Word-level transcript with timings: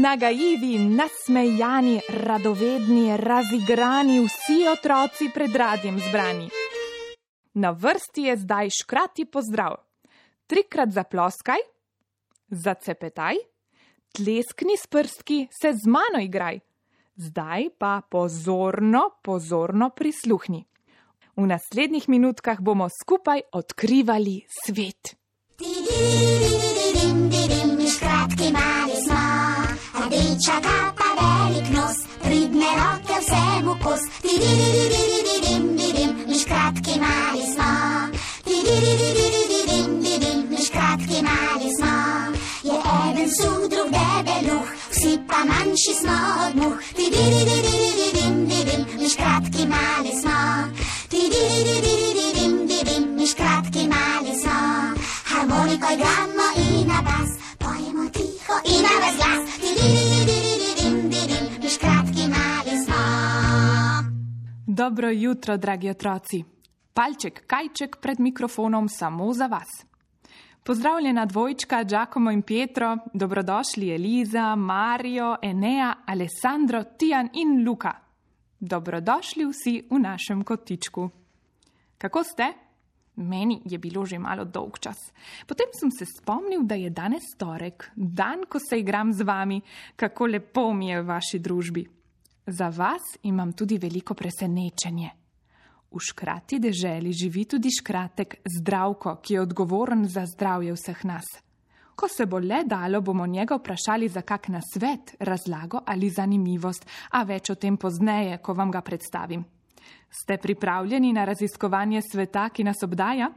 Nagajivi, 0.00 0.78
nasmejani, 0.78 2.00
radovedni, 2.08 3.16
razigrani, 3.16 4.20
vsi 4.24 4.68
otroci 4.72 5.28
pred 5.34 5.56
radjem 5.56 5.98
zbrani. 6.08 6.48
Na 7.54 7.70
vrsti 7.70 8.22
je 8.22 8.36
zdaj 8.36 8.68
škrati 8.80 9.24
pozdrav. 9.24 9.76
Trikrat 10.46 10.90
zaploskaj, 10.96 11.60
zacepetaj, 12.48 13.36
tleskni 14.16 14.78
s 14.80 14.86
prstki, 14.86 15.48
se 15.52 15.72
z 15.72 15.86
mano 15.86 16.22
igraj. 16.24 16.60
Zdaj 17.16 17.68
pa 17.78 18.00
pozorno, 18.10 19.02
pozorno 19.22 19.90
prisluhni. 19.90 20.64
V 21.36 21.46
naslednjih 21.46 22.08
minutkah 22.08 22.60
bomo 22.60 22.88
skupaj 22.88 23.40
odkrivali 23.52 24.40
svet. 24.48 25.16
Škratki 27.90 28.52
mali 28.52 28.99
smo, 30.10 30.16
rdeča 30.16 30.60
kapa, 30.60 31.04
velik 31.18 31.70
nos, 31.70 31.96
pridne 32.22 32.66
roke 32.76 33.14
vsemu 33.20 33.76
kos. 33.82 34.00
Mi 36.28 36.38
škratki 36.38 37.00
mali 37.00 37.42
smo, 37.54 37.70
mi 40.50 40.56
škratki 40.66 41.22
mali 41.22 41.70
smo. 41.78 41.94
Je 42.62 42.76
eden 43.10 43.30
suh, 43.30 43.68
drug 43.70 43.90
debeluh, 43.90 44.68
vsi 44.90 45.18
pa 45.28 45.38
manjši 45.44 45.94
smo 46.00 46.18
od 46.46 46.56
muh. 46.56 46.78
Mi 48.98 49.08
škratki 49.08 49.66
mali 49.66 50.12
smo, 50.20 50.38
mi 53.16 53.26
škratki 53.26 53.88
mali 53.88 54.40
smo. 54.40 54.60
Harmoniko 55.24 55.86
igramo 55.94 56.49
Dobro 64.80 65.10
jutro, 65.10 65.56
dragi 65.56 65.90
otroci. 65.90 66.44
Palček, 66.94 67.42
kajček 67.46 67.96
pred 68.00 68.20
mikrofonom 68.20 68.88
samo 68.88 69.32
za 69.32 69.46
vas. 69.46 69.68
Pozdravljena 70.64 71.26
dvojčka 71.26 71.82
Giacomo 71.84 72.30
in 72.30 72.42
Pietro, 72.42 72.96
dobrodošli 73.14 73.90
Eliza, 73.94 74.54
Mario, 74.56 75.36
Enea, 75.42 75.94
Alessandro, 76.06 76.84
Tijan 76.84 77.28
in 77.32 77.68
Luka. 77.68 77.92
Dobrodošli 78.60 79.44
vsi 79.44 79.84
v 79.90 79.98
našem 79.98 80.44
kotičku. 80.44 81.10
Kako 81.98 82.24
ste? 82.24 82.52
Meni 83.16 83.60
je 83.64 83.78
bilo 83.78 84.06
že 84.06 84.18
malo 84.18 84.44
dolg 84.44 84.78
čas. 84.78 84.96
Potem 85.46 85.66
sem 85.72 85.90
se 85.90 86.06
spomnil, 86.06 86.62
da 86.62 86.74
je 86.74 86.90
danes 86.90 87.36
torek, 87.38 87.90
dan, 87.96 88.48
ko 88.48 88.58
se 88.58 88.80
igram 88.80 89.12
z 89.12 89.22
vami, 89.22 89.60
kako 89.96 90.26
lepo 90.26 90.72
mi 90.72 90.88
je 90.88 91.02
v 91.02 91.06
vaši 91.06 91.38
družbi. 91.38 91.99
Za 92.50 92.68
vas 92.68 93.02
imam 93.22 93.52
tudi 93.52 93.78
veliko 93.78 94.14
presenečenje. 94.14 95.10
V 95.90 95.98
škrati 96.02 96.58
deželi 96.58 97.12
živi 97.12 97.44
tudi 97.44 97.70
škratek 97.70 98.34
Zdravko, 98.58 99.16
ki 99.22 99.34
je 99.34 99.40
odgovoren 99.40 100.02
za 100.08 100.26
zdravje 100.26 100.72
vseh 100.74 101.04
nas. 101.04 101.26
Ko 101.94 102.08
se 102.08 102.26
bo 102.26 102.38
le 102.38 102.64
dalo, 102.66 103.00
bomo 103.00 103.26
njega 103.26 103.54
vprašali 103.54 104.08
za 104.08 104.22
kak 104.22 104.48
nasvet, 104.48 105.14
razlago 105.18 105.82
ali 105.86 106.10
zanimivost, 106.10 106.86
a 107.10 107.22
več 107.22 107.50
o 107.50 107.54
tem 107.54 107.76
pozneje, 107.76 108.38
ko 108.38 108.54
vam 108.54 108.70
ga 108.70 108.80
predstavim. 108.80 109.44
Ste 110.10 110.38
pripravljeni 110.38 111.12
na 111.12 111.24
raziskovanje 111.24 112.02
sveta, 112.02 112.48
ki 112.48 112.64
nas 112.64 112.82
obdaja? 112.82 113.30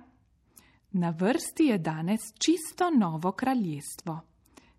Na 0.91 1.09
vrsti 1.09 1.69
je 1.69 1.77
danes 1.77 2.33
čisto 2.39 2.89
novo 2.89 3.31
kraljestvo. 3.31 4.19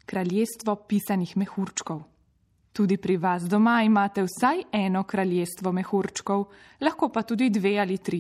Kraljestvo 0.07 0.77
pisanih 0.89 1.37
mehurčkov. 1.37 2.14
Tudi 2.75 2.97
pri 2.99 3.17
vas 3.17 3.45
doma 3.47 3.83
imate 3.87 4.25
vsaj 4.27 4.65
eno 4.73 5.05
kraljestvo 5.07 5.73
mehurčkov, 5.73 6.45
lahko 6.81 7.09
pa 7.09 7.23
tudi 7.23 7.51
dve 7.51 7.79
ali 7.79 7.99
tri. 7.99 8.19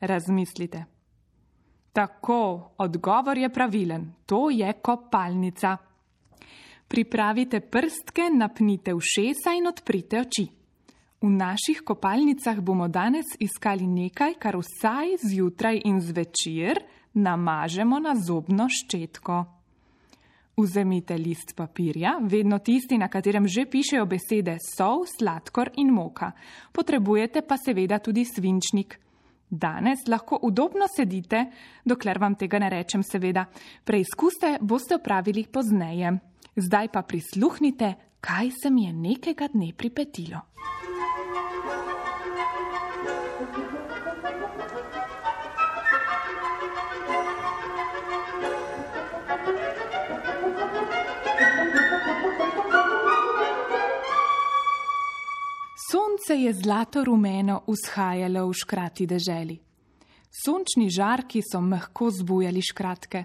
Razmislite. 0.00 0.84
Tako, 1.92 2.70
odgovor 2.78 3.38
je 3.38 3.48
pravilen, 3.52 4.12
to 4.26 4.50
je 4.50 4.72
kopalnica. 4.72 5.76
Pripravite 6.88 7.60
prstke, 7.60 8.22
napnite 8.32 8.94
ušesa 8.94 9.52
in 9.56 9.68
odprite 9.68 10.20
oči. 10.20 10.46
V 11.20 11.28
naših 11.30 11.82
kopalnicah 11.84 12.60
bomo 12.60 12.88
danes 12.88 13.36
iskali 13.38 13.86
nekaj, 13.86 14.34
kar 14.38 14.56
vsaj 14.56 15.16
zjutraj 15.28 15.80
in 15.84 16.00
zvečer 16.00 16.80
namažemo 17.14 17.98
na 17.98 18.16
zobno 18.16 18.66
ščetko. 18.68 19.53
Vzemite 20.56 21.16
list 21.18 21.56
papirja, 21.56 22.18
vedno 22.22 22.58
tisti, 22.58 22.98
na 22.98 23.08
katerem 23.08 23.48
že 23.48 23.66
pišejo 23.66 24.06
besede 24.06 24.56
sol, 24.62 25.02
sladkor 25.06 25.72
in 25.82 25.90
moka. 25.90 26.30
Potrebujete 26.72 27.42
pa 27.42 27.58
seveda 27.58 27.98
tudi 27.98 28.24
svinčnik. 28.24 29.00
Danes 29.50 30.06
lahko 30.06 30.38
udobno 30.42 30.86
sedite, 30.96 31.50
dokler 31.84 32.18
vam 32.18 32.34
tega 32.34 32.58
ne 32.58 32.70
rečem, 32.70 33.02
seveda. 33.02 33.44
Preizkuste 33.84 34.58
boste 34.60 34.94
opravili 34.94 35.46
pozneje. 35.46 36.14
Zdaj 36.56 36.88
pa 36.88 37.02
prisluhnite, 37.02 37.94
kaj 38.20 38.50
se 38.62 38.70
mi 38.70 38.86
je 38.86 38.92
nekega 38.92 39.50
dne 39.52 39.72
pripetilo. 39.76 40.40
Sonce 56.34 56.46
je 56.46 56.52
zlato 56.52 57.04
rumeno 57.04 57.62
vzhajalo 57.66 58.48
v 58.48 58.54
škrati 58.58 59.06
deželi. 59.06 59.54
Sončni 60.34 60.88
žarki 60.90 61.38
so 61.46 61.60
mehko 61.62 62.08
zbujali 62.10 62.58
škratke. 62.58 63.20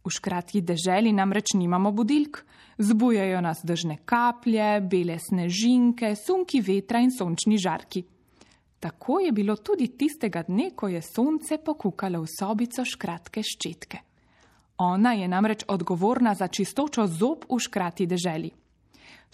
V 0.00 0.08
škrati 0.08 0.62
deželi 0.64 1.12
namreč 1.12 1.52
nimamo 1.52 1.92
budilk, 1.92 2.40
zbujajo 2.78 3.42
nas 3.44 3.60
dežne 3.60 3.98
kaplje, 4.08 4.80
bele 4.80 5.18
snežinke, 5.20 6.14
sunki 6.16 6.62
vetra 6.64 7.04
in 7.04 7.12
sončni 7.12 7.60
žarki. 7.60 8.06
Tako 8.80 9.20
je 9.20 9.36
bilo 9.36 9.60
tudi 9.60 9.92
tistega 9.92 10.46
dne, 10.48 10.70
ko 10.72 10.88
je 10.88 11.04
sonce 11.04 11.60
pokukalo 11.60 12.24
v 12.24 12.32
sobico 12.40 12.88
škratke 12.88 13.44
ščetke. 13.44 14.00
Ona 14.80 15.12
je 15.12 15.28
namreč 15.28 15.68
odgovorna 15.68 16.32
za 16.32 16.48
čistočo 16.48 17.04
zob 17.04 17.44
v 17.52 17.60
škrati 17.60 18.08
deželi. 18.08 18.50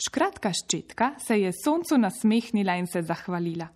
Škratka 0.02 0.50
ščetka 0.50 1.12
se 1.22 1.36
je 1.38 1.52
soncu 1.54 1.98
nasmehnila 1.98 2.74
in 2.74 2.88
se 2.90 3.02
zahvalila. 3.06 3.68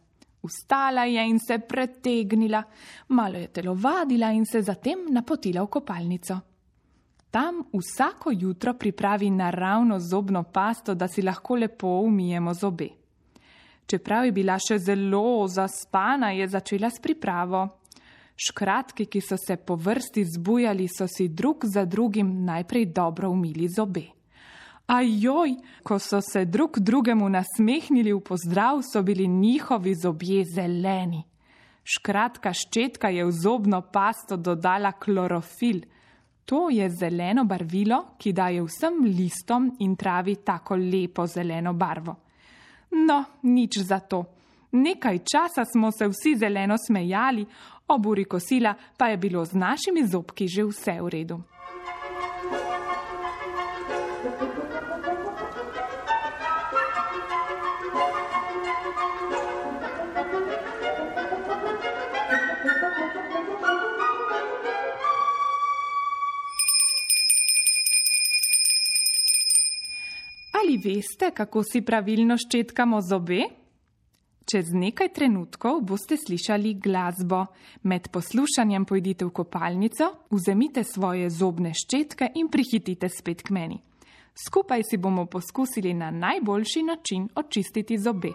Vstala 0.46 1.04
je 1.06 1.22
in 1.28 1.38
se 1.38 1.58
pretegnila, 1.58 2.62
malo 3.08 3.38
je 3.38 3.48
telovadila 3.48 4.32
in 4.32 4.46
se 4.46 4.62
zatem 4.62 5.06
napotila 5.10 5.62
v 5.62 5.70
kopalnico. 5.70 6.38
Tam 7.30 7.62
vsako 7.72 8.30
jutro 8.32 8.74
pripravi 8.74 9.30
naravno 9.30 9.98
zobno 10.00 10.42
pasto, 10.42 10.94
da 10.94 11.08
si 11.08 11.22
lahko 11.22 11.56
lepo 11.56 11.86
umijemo 11.86 12.54
zobe. 12.54 12.88
Čeprav 13.86 14.24
je 14.24 14.32
bila 14.32 14.58
še 14.58 14.78
zelo 14.78 15.46
zaspana, 15.46 16.32
je 16.34 16.48
začela 16.48 16.90
s 16.90 16.98
pripravo. 17.02 17.66
Škratki, 18.36 19.06
ki 19.06 19.20
so 19.20 19.38
se 19.38 19.56
po 19.56 19.76
vrsti 19.76 20.24
zbujali, 20.24 20.88
so 20.88 21.06
si 21.08 21.28
drug 21.28 21.64
za 21.64 21.84
drugim 21.84 22.44
najprej 22.44 22.86
dobro 22.86 23.30
umili 23.30 23.68
zobe. 23.68 24.08
Ajoj, 24.86 25.56
ko 25.82 25.98
so 25.98 26.20
se 26.20 26.44
drug 26.44 26.78
drugemu 26.78 27.28
nasmehnili 27.28 28.12
v 28.12 28.20
pozdrav, 28.20 28.82
so 28.92 29.02
bili 29.02 29.26
njihovi 29.26 29.94
zobje 29.94 30.44
zeleni. 30.44 31.24
Škratka 31.82 32.52
ščetka 32.54 33.10
je 33.10 33.24
v 33.26 33.32
zobno 33.34 33.80
pasto 33.92 34.36
dodala 34.36 34.92
klorofil. 34.92 35.80
To 36.46 36.68
je 36.70 36.86
zeleno 36.90 37.44
barvilo, 37.44 38.14
ki 38.18 38.32
daje 38.32 38.62
vsem 38.62 39.02
listom 39.10 39.72
in 39.82 39.96
travi 39.96 40.36
tako 40.46 40.76
lepo 40.78 41.26
zeleno 41.26 41.74
barvo. 41.74 42.16
No, 42.90 43.24
nič 43.42 43.78
za 43.82 43.98
to. 43.98 44.22
Nekaj 44.72 45.18
časa 45.18 45.64
smo 45.64 45.90
se 45.90 46.06
vsi 46.06 46.36
zeleno 46.38 46.78
smejali, 46.78 47.46
ob 47.88 48.06
uri 48.06 48.24
kosila 48.24 48.74
pa 48.98 49.08
je 49.08 49.16
bilo 49.16 49.44
z 49.44 49.54
našimi 49.54 50.06
zobki 50.06 50.46
že 50.48 50.62
vse 50.64 51.00
v 51.02 51.08
redu. 51.08 51.42
Veste, 70.86 71.30
kako 71.34 71.62
si 71.66 71.82
pravilno 71.82 72.36
ščetkamo 72.38 73.00
zobe? 73.02 73.42
Čez 74.46 74.70
nekaj 74.70 75.10
trenutkov 75.10 75.80
boste 75.82 76.14
slišali 76.14 76.76
glasbo. 76.78 77.42
Med 77.90 78.06
poslušanjem 78.14 78.86
pojdite 78.86 79.26
v 79.26 79.34
kopalnico, 79.34 80.12
vzemite 80.30 80.86
svoje 80.86 81.30
zobne 81.34 81.74
ščetke 81.74 82.30
in 82.38 82.46
prihitite 82.52 83.10
spet 83.10 83.42
k 83.42 83.56
meni. 83.56 83.80
Skupaj 84.36 84.84
si 84.86 85.00
bomo 85.00 85.24
poskusili 85.26 85.94
na 85.96 86.12
najboljši 86.14 86.82
način 86.86 87.28
očistiti 87.34 87.98
zobe. 87.98 88.30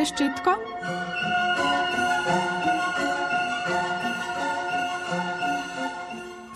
Imate 0.00 0.14
ščetko? 0.16 0.52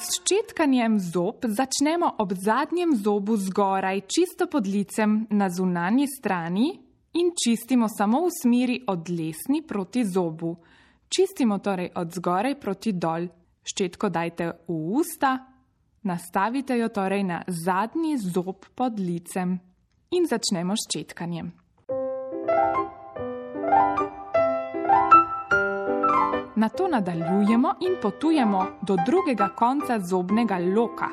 S 0.00 0.14
ščetkanjem 0.16 0.94
zob 0.96 1.44
začnemo 1.44 2.08
ob 2.24 2.30
zadnjem 2.40 2.94
zobu 2.96 3.36
zgoraj, 3.36 4.06
čisto 4.08 4.46
pod 4.48 4.64
licem 4.64 5.26
na 5.36 5.50
zunanji 5.52 6.06
strani 6.08 6.70
in 7.20 7.34
čistimo 7.36 7.90
samo 7.92 8.22
v 8.24 8.30
smeri 8.32 8.78
od 8.88 9.10
lesni 9.12 9.60
proti 9.60 10.06
zobu. 10.08 10.54
Čistimo 11.12 11.58
torej 11.60 11.90
od 12.00 12.16
zgoraj 12.16 12.56
proti 12.56 12.94
dol. 12.96 13.28
Ščetko 13.60 14.08
dajte 14.08 14.46
v 14.70 14.78
usta, 15.02 15.34
nastavite 16.08 16.80
jo 16.80 16.88
torej 16.88 17.26
na 17.28 17.42
zadnji 17.44 18.16
zob 18.24 18.70
pod 18.72 18.96
licem 18.96 19.52
in 20.16 20.30
začnemo 20.32 20.78
s 20.80 20.88
ščetkanjem. 20.88 21.52
Na 26.56 26.68
to 26.68 26.88
nadaljujemo 26.88 27.74
in 27.80 27.96
potujemo 28.02 28.66
do 28.82 28.96
drugega 29.06 29.48
konca 29.48 29.98
zobnega 30.00 30.58
loka. 30.76 31.08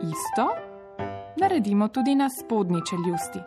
Isto 0.00 0.48
naredimo 1.40 1.88
tudi 1.88 2.14
na 2.14 2.28
spodnji 2.30 2.80
čeljusti. 2.90 3.38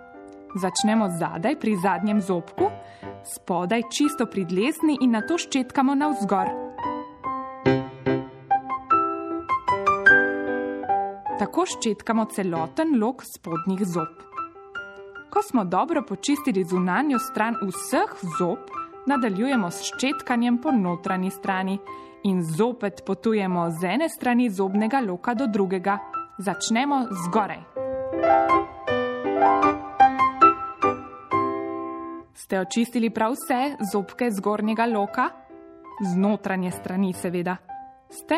Začnemo 0.61 1.09
zadaj 1.19 1.59
pri 1.59 1.75
zadnjem 1.83 2.21
zobku, 2.21 2.69
spodaj 3.35 3.81
čisto 3.81 4.25
pri 4.25 4.45
dlesni 4.45 4.97
in 5.01 5.11
na 5.11 5.21
to 5.21 5.37
ščetkamo 5.37 5.95
navzgor. 5.95 6.53
Tako 11.39 11.65
ščetkamo 11.65 12.25
celoten 12.25 12.99
lok 13.01 13.25
spodnjih 13.25 13.85
zob. 13.85 14.36
Ko 15.29 15.41
smo 15.41 15.63
dobro 15.63 16.01
počistili 16.07 16.63
zunanjo 16.63 17.19
stran 17.19 17.55
vseh 17.61 18.11
zob, 18.39 18.59
nadaljujemo 19.07 19.71
s 19.71 19.83
ščetkanjem 19.83 20.61
po 20.61 20.71
notranji 20.71 21.31
strani 21.31 21.79
in 22.23 22.43
zopet 22.43 23.03
potujemo 23.05 23.69
z 23.71 23.85
ene 23.95 24.09
strani 24.09 24.49
zobnega 24.49 24.99
loka 24.99 25.33
do 25.33 25.47
drugega. 25.47 25.97
Začnemo 26.37 27.05
zgoraj. 27.25 27.59
Ste 32.33 32.59
očistili 32.59 33.09
prav 33.09 33.33
vse 33.35 33.75
zobke 33.91 34.31
zgornjega 34.31 34.85
loka? 34.85 35.29
Z 36.01 36.15
notranje 36.15 36.71
strani, 36.71 37.13
seveda. 37.13 37.57
Ste? 38.09 38.37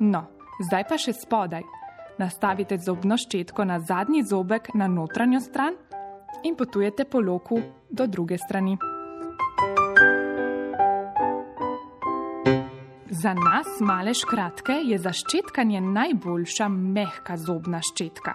No, 0.00 0.22
zdaj 0.68 0.84
pa 0.88 0.98
še 1.00 1.16
spodaj. 1.16 1.77
Nastavite 2.18 2.78
zobno 2.78 3.16
ščetko 3.16 3.64
na 3.64 3.78
zadnji 3.80 4.24
zobek 4.26 4.72
na 4.74 4.88
notranjo 4.90 5.40
stran 5.40 5.76
in 6.44 6.56
potujete 6.56 7.04
po 7.04 7.20
loku 7.20 7.60
do 7.90 8.06
druge 8.06 8.38
strani. 8.38 8.76
Za 13.10 13.34
nas, 13.34 13.66
male 13.80 14.14
škratke, 14.14 14.80
je 14.84 14.98
za 14.98 15.12
ščetkanje 15.14 15.80
najboljša 15.80 16.68
mehka 16.68 17.36
zobna 17.36 17.80
ščetka. 17.82 18.34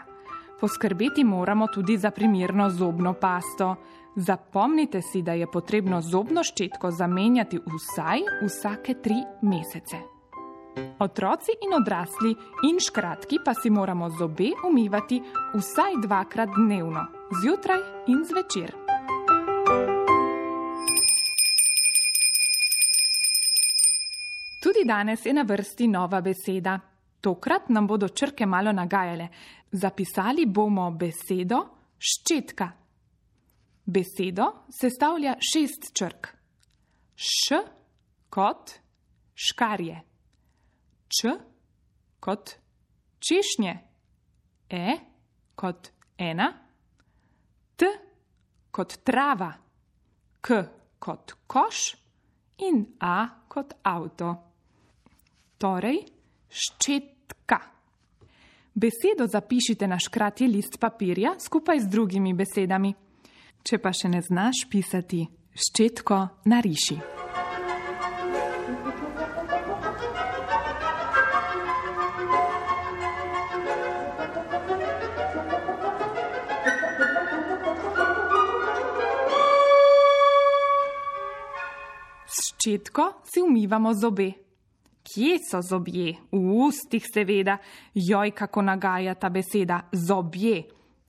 Poskrbeti 0.60 1.24
moramo 1.24 1.68
tudi 1.68 1.98
za 1.98 2.12
primerno 2.12 2.70
zobno 2.70 3.14
pasto. 3.14 3.76
Zapomnite 4.16 5.02
si, 5.02 5.22
da 5.22 5.34
je 5.34 5.48
potrebno 5.52 6.02
zobno 6.02 6.44
ščetko 6.44 6.92
zamenjati 6.92 7.60
vsaj 7.60 8.28
vsake 8.46 9.00
tri 9.04 9.20
mesece. 9.42 10.13
Otroci 11.00 11.52
in 11.66 11.74
odrasli 11.74 12.32
in 12.70 12.80
škratki 12.80 13.40
pa 13.44 13.54
si 13.54 13.70
moramo 13.70 14.10
zobe 14.10 14.52
umivati 14.68 15.22
vsaj 15.54 16.00
dvakrat 16.02 16.50
dnevno, 16.56 17.06
zjutraj 17.42 17.82
in 18.08 18.24
zvečer. 18.26 18.74
Tudi 24.64 24.86
danes 24.86 25.26
je 25.26 25.34
na 25.34 25.42
vrsti 25.42 25.88
nova 25.88 26.22
beseda. 26.22 26.80
Tokrat 27.22 27.70
nam 27.70 27.88
bodo 27.88 28.08
črke 28.10 28.46
malo 28.46 28.72
nagajale. 28.72 29.28
Zapisali 29.72 30.46
bomo 30.46 30.92
besedo 30.92 31.60
ščetka. 32.00 32.72
Besedo 33.86 34.48
sestavlja 34.70 35.36
šest 35.40 35.92
črk: 35.94 36.28
š 37.16 37.60
kot 38.30 38.72
škarje, 39.36 40.02
č 41.14 41.34
kot 42.24 42.56
češnje, 43.20 43.74
e 44.70 44.98
kot 45.56 45.92
ena, 46.18 46.48
t 47.76 47.90
kot 48.74 48.98
trava, 49.06 49.52
k 50.42 50.64
kot 51.00 51.36
koš 51.48 51.94
in 52.66 52.86
a 53.00 53.46
kot 53.48 53.76
avto. 53.84 54.32
Torej, 55.60 56.00
ščetka. 56.50 57.60
Besedo 58.74 59.28
zapišite 59.30 59.88
na 59.88 60.00
škratji 60.02 60.48
list 60.50 60.80
papirja 60.82 61.36
skupaj 61.40 61.84
z 61.84 61.92
drugimi 61.92 62.34
besedami. 62.34 62.94
Če 63.64 63.80
pa 63.80 63.94
še 63.96 64.12
ne 64.12 64.20
znaš 64.26 64.66
pisati, 64.72 65.22
ščetko 65.56 66.24
nariši. 66.52 67.23
Ščetko 82.74 83.22
si 83.24 83.42
umivamo 83.42 83.94
zobe. 83.94 84.34
Kje 85.04 85.38
so 85.44 85.62
zobje? 85.62 86.16
V 86.32 86.66
ustih, 86.66 87.04
seveda. 87.06 87.58
Joj, 87.94 88.32
kako 88.32 88.62
nagaja 88.62 89.16
ta 89.16 89.30
beseda. 89.30 89.90
Zobje. 89.92 90.64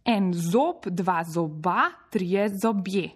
En 0.04 0.32
zob, 0.34 0.88
dva 0.90 1.22
zoba, 1.24 1.90
trije 2.10 2.48
zobje. 2.60 3.10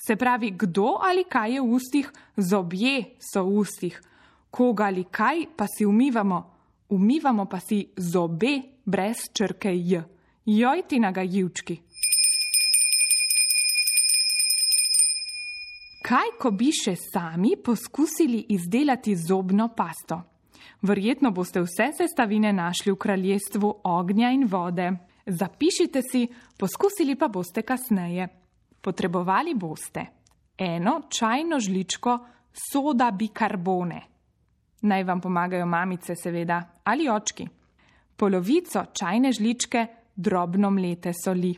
Se 0.00 0.16
pravi, 0.16 0.50
kdo 0.56 0.96
ali 1.02 1.24
kaj 1.24 1.54
je 1.54 1.60
v 1.60 1.74
ustih? 1.76 2.12
Zobje 2.36 3.16
so 3.20 3.44
v 3.44 3.58
ustih. 3.60 4.00
Koga 4.50 4.88
ali 4.88 5.04
kaj 5.04 5.46
pa 5.56 5.66
si 5.68 5.84
umivamo? 5.86 6.40
Umivamo 6.90 7.46
pa 7.46 7.60
si 7.60 7.84
zobe 7.96 8.80
brez 8.84 9.28
črke 9.32 9.70
J. 9.70 10.02
Joj, 10.46 10.82
ti 10.88 10.98
nagajivčki. 10.98 11.76
Kaj, 16.10 16.32
ko 16.42 16.50
bi 16.50 16.72
še 16.74 16.96
sami 16.98 17.52
poskusili 17.62 18.40
izdelati 18.50 19.12
zobno 19.14 19.68
pasto? 19.78 20.16
Verjetno 20.82 21.30
boste 21.30 21.60
vse 21.62 21.92
sestavine 21.94 22.50
našli 22.52 22.90
v 22.90 22.98
kraljestvu 22.98 23.70
ognja 23.86 24.32
in 24.34 24.42
vode. 24.50 24.88
Zapišite 25.26 26.02
si, 26.02 26.24
poskusili 26.58 27.14
pa 27.14 27.28
boste 27.30 27.62
kasneje. 27.62 28.26
Potrebovali 28.82 29.54
boste 29.54 30.04
eno 30.58 30.96
čajno 31.06 31.60
žličko 31.62 32.18
soda 32.58 33.12
bikarbone. 33.14 34.02
Naj 34.82 35.04
vam 35.06 35.22
pomagajo 35.22 35.66
mamice, 35.66 36.18
seveda, 36.18 36.58
ali 36.90 37.06
očki. 37.06 37.46
Polovico 38.16 38.88
čajne 38.98 39.30
žličke 39.30 39.86
drobno 40.16 40.74
mlete 40.74 41.14
soli. 41.14 41.54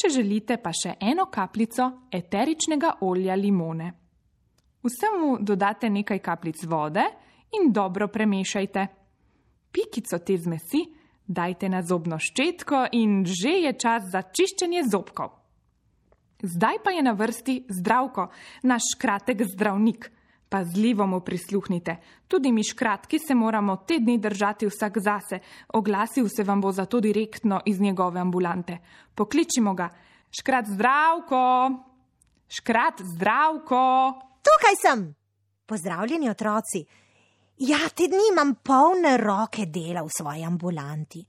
Če 0.00 0.08
želite, 0.08 0.56
pa 0.56 0.70
še 0.72 0.94
eno 1.04 1.26
kapljico 1.28 1.86
eteričnega 2.16 2.94
olja 3.04 3.34
limone. 3.36 3.90
Vsemu 4.80 5.34
dodate 5.44 5.90
nekaj 5.92 6.22
kapljic 6.24 6.62
vode 6.64 7.04
in 7.58 7.68
dobro 7.72 8.08
premešajte. 8.08 8.86
Pikico 9.70 10.18
te 10.24 10.38
zmesi 10.40 10.80
dajte 11.26 11.68
na 11.68 11.82
zobno 11.84 12.16
ščetko 12.16 12.86
in 12.96 13.20
že 13.28 13.52
je 13.66 13.74
čas 13.76 14.08
za 14.08 14.22
čiščenje 14.22 14.86
zobkov. 14.88 15.36
Zdaj 16.48 16.80
pa 16.80 16.96
je 16.96 17.04
na 17.04 17.12
vrsti 17.12 17.58
zdravko, 17.68 18.30
naš 18.62 18.94
kratek 18.98 19.44
zdravnik. 19.52 20.08
Pazljivo 20.50 21.06
mu 21.06 21.20
prisluhnite. 21.20 21.96
Tudi 22.28 22.52
mi 22.52 22.64
škratki 22.64 23.18
se 23.18 23.34
moramo 23.34 23.76
te 23.76 23.98
dni 23.98 24.18
držati 24.18 24.66
vsak 24.66 24.98
zase. 24.98 25.38
Oglasil 25.68 26.28
se 26.28 26.44
vam 26.44 26.60
bo 26.60 26.72
zato 26.72 27.00
direktno 27.00 27.60
iz 27.66 27.80
njegove 27.80 28.20
ambulante. 28.20 28.78
Pokličimo 29.14 29.74
ga. 29.74 29.88
Škrat 30.40 30.66
zdravko! 30.66 31.70
Škrat 32.48 33.02
zdravko! 33.14 34.12
Tukaj 34.42 34.76
sem! 34.82 35.14
Pozdravljeni 35.66 36.30
otroci! 36.30 36.84
Ja, 37.58 37.78
te 37.94 38.08
dni 38.08 38.32
imam 38.32 38.54
polne 38.54 39.16
roke 39.16 39.66
dela 39.66 40.02
v 40.02 40.10
svoji 40.18 40.44
ambulanti. 40.44 41.22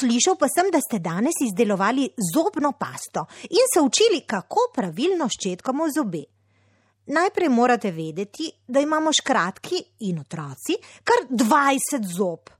Slišal 0.00 0.38
pa 0.40 0.48
sem, 0.48 0.70
da 0.72 0.80
ste 0.80 0.98
danes 0.98 1.36
izdelovali 1.44 2.08
zobno 2.34 2.72
pasto 2.72 3.26
in 3.50 3.66
se 3.74 3.80
učili, 3.80 4.24
kako 4.26 4.70
pravilno 4.74 5.28
ščetkamo 5.28 5.90
zobe. 5.92 6.31
Najprej 7.06 7.48
morate 7.48 7.90
vedeti, 7.90 8.52
da 8.66 8.80
imamo 8.80 9.10
škratki 9.12 9.84
in 9.98 10.18
otroci 10.18 10.76
kar 11.04 11.26
20 11.30 12.06
zob, 12.16 12.50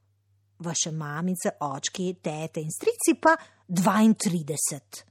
vaše 0.58 0.90
mamice, 0.90 1.50
očki, 1.60 2.14
tete 2.22 2.60
in 2.60 2.70
strici 2.70 3.20
pa 3.20 3.36
32. 3.68 5.04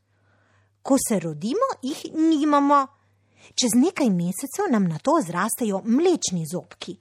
Ko 0.81 0.97
se 1.07 1.19
rodimo, 1.19 1.67
jih 1.81 2.05
nimamo. 2.13 2.88
Čez 3.55 3.73
nekaj 3.75 4.09
mesecev 4.09 4.67
nam 4.71 4.83
na 4.88 5.00
to 5.00 5.17
zrastejo 5.27 5.81
mlečni 5.85 6.45
zobki. 6.51 6.97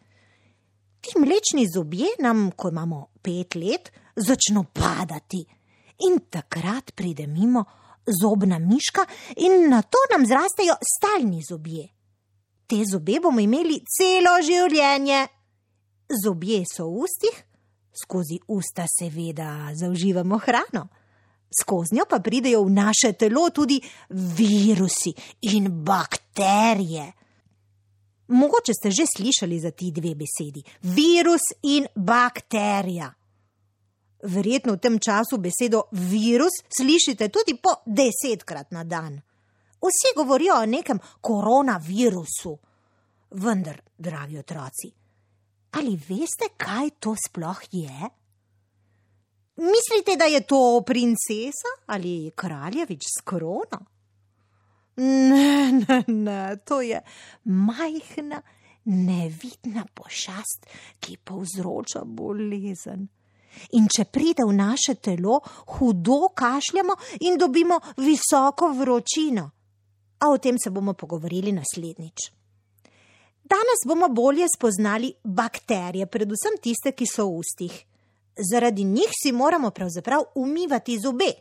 Ti 1.01 1.19
mlečni 1.19 1.67
zobje 1.75 2.15
nam, 2.19 2.51
ko 2.57 2.69
imamo 2.69 3.07
pet 3.23 3.55
let, 3.55 3.93
začno 4.17 4.65
padati 4.73 5.45
in 6.07 6.19
takrat 6.31 6.93
pride 6.95 7.27
mimo 7.27 7.65
zobna 8.23 8.59
miška 8.59 9.05
in 9.37 9.69
na 9.69 9.83
to 9.83 9.99
nam 10.13 10.27
zrastejo 10.27 10.75
stalni 10.97 11.43
zobje. 11.49 11.89
Te 12.71 12.85
zobe 12.87 13.19
bomo 13.19 13.43
imeli 13.43 13.81
celo 13.83 14.37
življenje. 14.47 15.25
Zobje 16.23 16.61
so 16.71 16.85
v 16.87 17.01
ustih, 17.03 17.39
skozi 17.91 18.37
usta 18.47 18.85
seveda 18.87 19.73
zauživamo 19.75 20.39
hrano, 20.45 20.85
skozi 21.51 21.97
njo 21.99 22.07
pa 22.07 22.21
pridejo 22.23 22.61
v 22.69 22.71
naše 22.77 23.11
telo 23.19 23.49
tudi 23.51 23.81
virusi 24.11 25.11
in 25.51 25.67
bakterije. 25.83 27.09
Mogoče 28.39 28.77
ste 28.79 28.93
že 28.95 29.09
slišali 29.17 29.59
za 29.59 29.73
ti 29.75 29.91
dve 29.91 30.15
besedi: 30.15 30.63
virus 30.95 31.51
in 31.63 31.89
bakterija. 31.97 33.11
Verjetno 34.31 34.77
v 34.77 34.79
tem 34.79 34.99
času 35.03 35.41
besedo 35.43 35.89
virus 35.91 36.63
slišite 36.71 37.33
tudi 37.35 37.59
po 37.59 37.83
desetkrat 37.83 38.71
na 38.71 38.85
dan. 38.85 39.19
Vsi 39.81 40.15
govorijo 40.17 40.55
o 40.63 40.67
nekem 40.67 40.99
koronavirusu. 41.21 42.59
Vendar, 43.31 43.81
dragi 43.99 44.39
otroci, 44.39 44.91
ali 45.71 45.95
veste, 46.09 46.51
kaj 46.57 46.91
to 46.99 47.15
sploh 47.27 47.61
je? 47.73 48.09
Mislite, 49.57 50.17
da 50.17 50.25
je 50.25 50.41
to 50.41 50.83
princesa 50.87 51.73
ali 51.87 52.33
kraljevič 52.35 53.03
s 53.03 53.21
krono? 53.25 53.85
Ne, 54.97 55.73
ne, 55.73 56.05
ne, 56.07 56.57
to 56.65 56.81
je 56.81 57.01
majhna, 57.45 58.43
nevidna 58.85 59.87
pošast, 59.95 60.67
ki 61.01 61.17
povzroča 61.25 62.03
bolezen. 62.05 63.09
In 63.77 63.89
če 63.89 64.05
pride 64.05 64.45
v 64.47 64.55
naše 64.55 64.95
telo, 64.95 65.41
hudo 65.77 66.29
kašljamo 66.35 66.97
in 67.21 67.39
dobimo 67.39 67.81
visoko 67.97 68.73
vročino. 68.73 69.51
A 70.21 70.29
o 70.29 70.39
tem 70.39 70.59
se 70.59 70.71
bomo 70.71 70.93
pogovorili 70.95 71.53
naslednjič. 71.53 72.31
Danes 73.51 73.83
bomo 73.87 74.09
bolje 74.09 74.47
spoznali 74.57 75.15
bakterije, 75.25 76.07
predvsem 76.07 76.59
tiste, 76.63 76.93
ki 76.93 77.07
so 77.07 77.27
v 77.27 77.39
ustih. 77.41 77.79
Zaradi 78.51 78.85
njih 78.85 79.11
si 79.23 79.33
moramo 79.33 79.71
pravzaprav 79.71 80.23
umivati 80.35 80.99
zobe. 81.03 81.33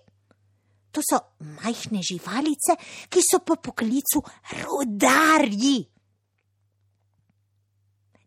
To 0.91 1.03
so 1.05 1.19
majhne 1.39 2.01
živalice, 2.01 2.79
ki 3.09 3.21
so 3.21 3.43
po 3.45 3.55
poklicu 3.55 4.23
rudarji. 4.63 5.85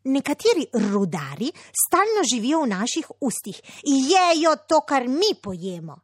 Nekateri 0.04 0.66
rudari 0.92 1.50
stalno 1.86 2.22
živijo 2.30 2.62
v 2.62 2.70
naših 2.70 3.10
ustih 3.20 3.58
in 3.82 4.06
jejo 4.10 4.56
to, 4.68 4.80
kar 4.86 5.08
mi 5.08 5.34
pojemo. 5.42 5.98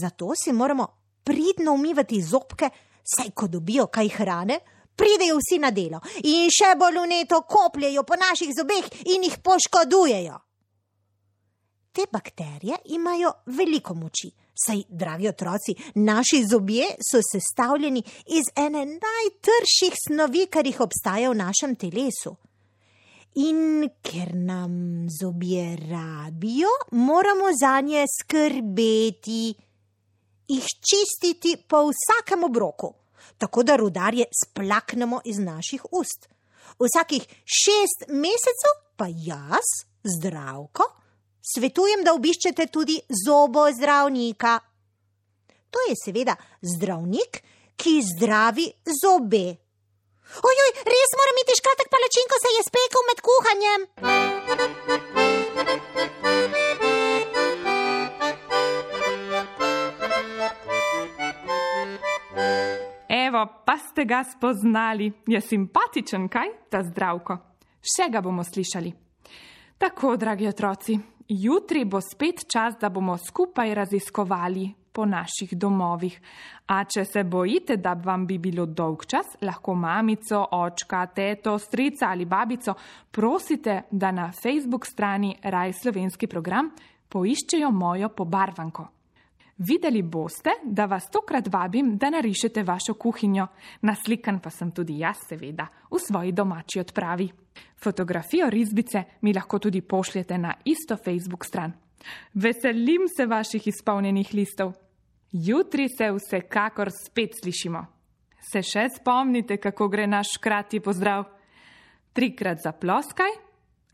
Zato 0.00 0.32
si 0.36 0.52
moramo 0.52 0.86
pridno 1.24 1.72
umivati 1.72 2.22
zobke, 2.22 2.70
saj 3.04 3.30
ko 3.34 3.48
dobijo 3.48 3.86
kaj 3.86 4.08
hrane, 4.08 4.58
pridejo 4.96 5.38
vsi 5.40 5.58
na 5.58 5.70
delo 5.70 6.00
in 6.22 6.50
še 6.52 6.74
bolj 6.78 7.02
uneto 7.02 7.42
kopljajo 7.48 8.04
po 8.04 8.16
naših 8.20 8.52
zobeh 8.56 8.88
in 9.14 9.24
jih 9.28 9.38
poškodujejo. 9.42 10.38
Te 11.92 12.06
bakterije 12.12 12.78
imajo 12.96 13.32
veliko 13.52 13.94
moči, 13.94 14.30
saj, 14.66 14.82
dragi 14.88 15.28
otroci, 15.28 15.74
naši 15.94 16.44
zobje 16.48 16.86
so 17.04 17.20
sestavljeni 17.20 18.02
iz 18.32 18.48
ene 18.56 18.86
najtrših 18.86 19.98
snovi, 20.06 20.46
kar 20.46 20.66
jih 20.66 20.80
obstaja 20.80 21.30
v 21.30 21.36
našem 21.36 21.76
telesu. 21.76 22.32
In 23.44 23.88
ker 24.04 24.34
nam 24.36 25.06
zobje 25.20 25.76
rabijo, 25.76 26.72
moramo 26.92 27.52
za 27.60 27.80
nje 27.80 28.04
skrbeti, 28.08 29.54
jih 30.54 30.66
čistiti 30.88 31.56
po 31.68 31.88
vsakem 31.88 32.44
obroku, 32.44 32.94
tako 33.38 33.62
da 33.62 33.76
rudarje 33.76 34.24
splaknemo 34.44 35.20
iz 35.24 35.38
naših 35.38 35.84
ust. 35.90 36.28
Vsakih 36.78 37.22
šest 37.44 38.08
mesecev 38.08 38.74
pa 38.96 39.06
jaz, 39.08 39.68
zdravko, 40.16 40.84
svetujem, 41.54 42.04
da 42.04 42.14
obiščete 42.14 42.66
tudi 42.66 43.00
zobozdravnika. 43.24 44.58
To 45.72 45.78
je 45.88 45.94
seveda 46.04 46.36
zdravnik, 46.74 47.42
ki 47.76 47.94
zdravi 48.12 48.68
zobe. 49.02 49.46
Ojoj, 50.48 50.70
res 50.88 51.16
moram 51.20 51.40
iti 51.42 51.58
škratek 51.60 51.88
palačin, 51.92 52.28
ko 52.30 52.36
se 52.44 52.50
je 52.56 52.62
spekel 52.68 53.02
med 53.08 53.18
kuhanjem. 53.28 55.10
Ste 64.02 64.06
ga 64.08 64.24
spoznali. 64.24 65.12
Je 65.26 65.40
simpatičen, 65.40 66.26
kaj 66.28 66.48
ta 66.70 66.82
zdravko? 66.82 67.36
Še 67.78 68.08
ga 68.10 68.20
bomo 68.20 68.42
slišali. 68.42 68.90
Tako, 69.78 70.16
dragi 70.16 70.48
otroci, 70.48 70.96
jutri 71.28 71.84
bo 71.84 72.00
spet 72.02 72.42
čas, 72.50 72.74
da 72.80 72.90
bomo 72.90 73.14
skupaj 73.18 73.74
raziskovali 73.74 74.72
po 74.92 75.06
naših 75.06 75.54
domovih. 75.54 76.18
A 76.66 76.82
če 76.84 77.04
se 77.04 77.22
bojite, 77.22 77.76
da 77.76 77.94
vam 77.94 78.26
bi 78.26 78.40
bilo 78.42 78.66
dolg 78.66 79.06
čas, 79.06 79.36
lahko 79.42 79.74
mamico, 79.74 80.42
očka, 80.50 81.04
teto, 81.14 81.54
strica 81.58 82.10
ali 82.10 82.26
babico 82.26 82.74
prosite, 83.10 83.84
da 83.90 84.10
na 84.10 84.32
Facebook 84.32 84.86
strani 84.86 85.36
Raj 85.42 85.78
slovenski 85.78 86.26
program 86.26 86.72
poiščejo 87.08 87.70
mojo 87.70 88.10
pobarvanko. 88.10 88.88
Videli 89.62 90.02
boste, 90.02 90.50
da 90.64 90.86
vas 90.86 91.04
tokrat 91.10 91.46
vabim, 91.52 91.96
da 91.96 92.10
narišete 92.10 92.62
vašo 92.66 92.94
kuhinjo, 92.98 93.46
naslikan 93.86 94.40
pa 94.42 94.50
sem 94.50 94.72
tudi 94.74 94.96
jaz, 94.98 95.20
seveda, 95.28 95.68
v 95.90 95.98
svoji 96.02 96.32
domači 96.32 96.80
odpravi. 96.80 97.28
Fotografijo 97.82 98.48
risbice 98.50 99.04
mi 99.20 99.34
lahko 99.34 99.58
tudi 99.58 99.80
pošljete 99.80 100.38
na 100.38 100.54
isto 100.64 100.96
Facebook 100.96 101.44
stran. 101.44 101.72
Veselim 102.34 103.06
se 103.16 103.26
vaših 103.26 103.68
izpolnjenih 103.68 104.34
listov. 104.34 104.72
Jutri 105.32 105.88
se 105.88 106.10
vsekakor 106.10 106.90
spet 106.90 107.38
slišimo. 107.42 107.84
Se 108.52 108.62
še 108.62 108.88
spomnite, 108.98 109.56
kako 109.56 109.88
gre 109.88 110.06
naš 110.06 110.34
krati 110.40 110.80
pozdrav? 110.80 111.24
Trikrat 112.12 112.58
zaploskaj, 112.64 113.30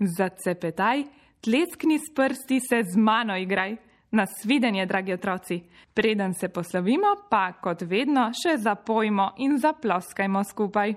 zacepetaj, 0.00 1.04
tleskni 1.44 1.98
s 1.98 2.14
prsti 2.14 2.60
se 2.60 2.80
z 2.88 2.96
mano 2.96 3.36
igraj. 3.36 3.76
Nasvidenje, 4.10 4.86
dragi 4.86 5.12
otroci. 5.12 5.62
Preden 5.94 6.34
se 6.34 6.48
poslovimo, 6.48 7.14
pa 7.30 7.52
kot 7.60 7.82
vedno 7.82 8.30
še 8.32 8.56
zapojmo 8.58 9.32
in 9.36 9.58
zaploskajmo 9.58 10.44
skupaj. 10.44 10.94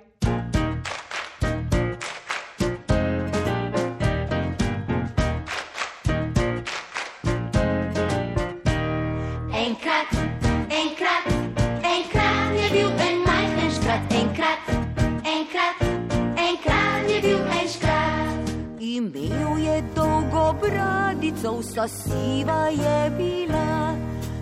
Dolgo 19.95 20.53
bradico, 20.61 21.59
vsa 21.59 21.87
siva 21.87 22.69
je 22.69 23.11
bila. 23.17 23.95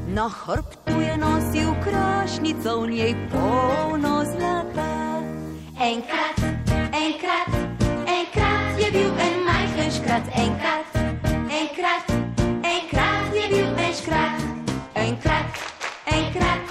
Na 0.07 0.27
hrbtu 0.29 1.01
je 1.01 1.17
nosil 1.17 1.69
krašnico, 1.83 2.81
v 2.81 2.89
njej 2.89 3.13
polno 3.31 4.25
zlata. 4.25 5.21
Enkrat, 5.79 6.37
enkrat, 6.91 7.49
enkrat 8.07 8.73
je 8.79 8.91
bil 8.91 9.11
en 9.19 9.45
majhen 9.45 9.91
škrat. 9.91 10.25
Enkrat, 10.35 10.85
enkrat, 11.61 12.05
enkrat 12.63 13.29
je 13.33 13.45
bil 13.53 13.69
en 13.77 13.93
škrat. 13.93 14.41
Enkrat, 14.95 15.45
enkrat, 16.05 16.61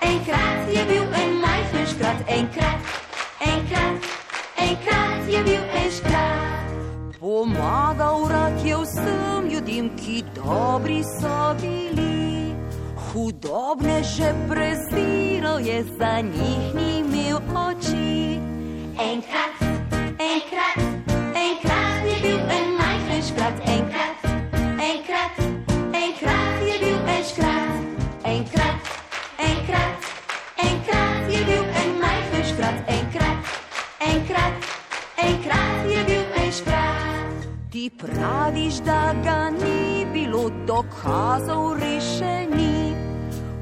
enkrat 0.00 0.60
je 0.74 0.84
bil 0.86 1.06
en 1.22 1.32
majhen 1.40 1.86
škrat. 1.86 2.18
Enkrat, 2.28 2.80
enkrat, 3.40 3.96
enkrat 4.56 5.20
je 5.28 5.42
bil 5.42 5.65
en 7.36 8.80
škrat. 8.80 9.36
vsi 9.66 10.24
dobri 10.34 11.02
so 11.04 11.54
bili. 11.60 12.54
Hudobne 12.96 14.02
že 14.02 14.32
preziro 14.48 15.58
je 15.58 15.84
za 15.98 16.20
njih 16.20 16.74
ni 16.74 16.98
imel 16.98 17.36
oči. 17.52 18.40
Enkrat, 18.96 19.56
enkrat, 20.16 20.78
enkrat 21.34 22.00
je 22.08 22.16
bil 22.22 22.40
en 22.56 22.66
majhen 22.78 23.22
škrat, 23.22 23.56
enkrat, 23.66 24.16
enkrat, 24.90 25.34
enkrat 25.92 26.56
je 26.68 26.76
bil 26.80 26.98
en 27.16 27.24
škrat, 27.24 27.80
enkrat, 28.24 28.76
enkrat, 29.38 29.96
enkrat 30.68 31.20
je 31.28 31.40
bil 31.44 31.64
en 31.82 31.90
majhen 32.00 32.44
škrat, 32.44 32.78
enkrat, 32.88 33.38
enkrat, 34.00 34.54
enkrat 35.16 35.75
Ti 37.76 37.90
praviš, 37.98 38.74
da 38.74 39.14
ga 39.24 39.50
ni 39.50 40.06
bilo 40.12 40.50
dokazov 40.66 41.76
rešeni. 41.80 42.96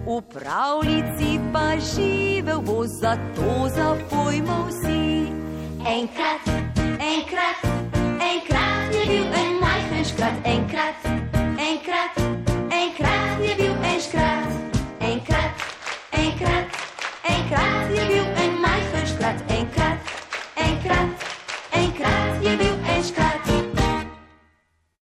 V 0.07 0.21
pravljici 0.33 1.41
pa 1.53 1.75
živel 1.79 2.61
bo, 2.61 2.87
zato 2.87 3.69
zapojmo 3.75 4.67
vsi. 4.69 5.27
Enkrat, 5.99 6.47
enkrat, 6.87 7.59
enkrat 8.31 8.95
je 8.95 9.03
bil 9.07 9.27
en 9.43 9.59
majhen 9.61 10.05
škrat, 10.05 10.39
enkrat, 10.45 10.95
enkrat, 11.59 12.15
enkrat 12.71 13.39
je 13.43 13.55
bil 13.57 13.75
en 13.83 14.01
škrat, 14.01 14.49
enkrat, 15.01 15.55
enkrat, 16.13 16.67
enkrat 17.25 17.91
je 17.91 18.44